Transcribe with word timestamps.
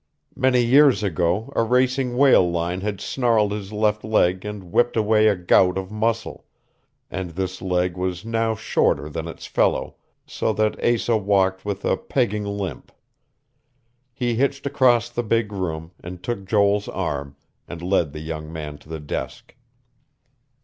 Many 0.35 0.63
years 0.65 1.03
ago, 1.03 1.53
a 1.55 1.61
racing 1.61 2.17
whale 2.17 2.49
line 2.49 2.81
had 2.81 2.99
snarled 2.99 3.51
his 3.51 3.71
left 3.71 4.03
leg 4.03 4.43
and 4.43 4.71
whipped 4.71 4.97
away 4.97 5.27
a 5.27 5.35
gout 5.35 5.77
of 5.77 5.91
muscle; 5.91 6.43
and 7.11 7.29
this 7.29 7.61
leg 7.61 7.95
was 7.95 8.25
now 8.25 8.55
shorter 8.55 9.09
than 9.09 9.27
its 9.27 9.45
fellow, 9.45 9.97
so 10.25 10.53
that 10.53 10.83
Asa 10.83 11.15
walked 11.15 11.65
with 11.65 11.85
a 11.85 11.97
pegging 11.97 12.45
limp. 12.45 12.91
He 14.11 14.33
hitched 14.33 14.65
across 14.65 15.07
the 15.07 15.21
big 15.21 15.51
room, 15.51 15.91
and 16.03 16.23
took 16.23 16.45
Joel's 16.47 16.87
arm, 16.87 17.35
and 17.67 17.83
led 17.83 18.11
the 18.11 18.21
young 18.21 18.51
man 18.51 18.79
to 18.79 18.89
the 18.89 18.99
desk. 18.99 19.53